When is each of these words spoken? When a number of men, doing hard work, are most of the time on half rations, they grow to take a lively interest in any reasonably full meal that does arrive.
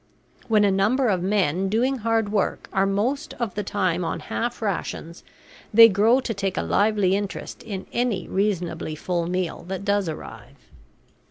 When 0.47 0.63
a 0.63 0.71
number 0.71 1.09
of 1.09 1.21
men, 1.21 1.69
doing 1.69 1.97
hard 1.99 2.31
work, 2.31 2.67
are 2.73 2.87
most 2.87 3.35
of 3.35 3.53
the 3.53 3.61
time 3.61 4.03
on 4.03 4.19
half 4.19 4.59
rations, 4.59 5.23
they 5.71 5.89
grow 5.89 6.19
to 6.21 6.33
take 6.33 6.57
a 6.57 6.63
lively 6.63 7.15
interest 7.15 7.61
in 7.61 7.85
any 7.93 8.27
reasonably 8.27 8.95
full 8.95 9.27
meal 9.27 9.63
that 9.67 9.85
does 9.85 10.09
arrive. 10.09 10.71